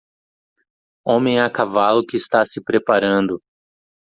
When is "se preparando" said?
2.43-3.39